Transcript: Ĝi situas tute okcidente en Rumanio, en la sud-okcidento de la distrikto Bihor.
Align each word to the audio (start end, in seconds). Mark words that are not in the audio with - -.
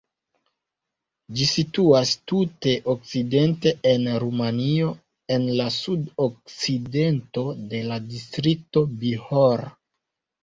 Ĝi 1.39 1.45
situas 1.49 2.13
tute 2.31 2.71
okcidente 2.93 3.73
en 3.91 4.07
Rumanio, 4.23 4.87
en 5.37 5.45
la 5.59 5.67
sud-okcidento 5.75 7.43
de 7.75 7.83
la 7.91 7.99
distrikto 8.15 8.83
Bihor. 9.05 9.65